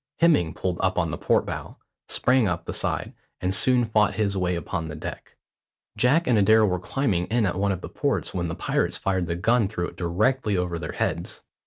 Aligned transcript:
Hemming 0.17 0.55
pulled 0.55 0.79
up 0.81 0.97
on 0.97 1.11
the 1.11 1.17
port 1.19 1.45
bow, 1.45 1.77
sprang 2.07 2.47
up 2.47 2.65
the 2.65 2.73
side, 2.73 3.13
and 3.39 3.53
soon 3.53 3.85
fought 3.85 4.15
his 4.15 4.35
way 4.35 4.55
upon 4.55 4.87
deck. 4.97 5.37
Jack 5.95 6.25
and 6.25 6.39
Adair 6.39 6.65
were 6.65 6.79
climbing 6.79 7.27
in 7.27 7.45
at 7.45 7.53
one 7.55 7.71
of 7.71 7.81
the 7.81 7.87
ports 7.89 8.33
when 8.33 8.47
the 8.47 8.55
pirates 8.55 8.97
fired 8.97 9.27
the 9.27 9.35
gun 9.35 9.67
through 9.67 9.89
it 9.89 9.97
directly 9.97 10.57
over 10.57 10.79
their 10.79 10.93
heads. 10.93 11.43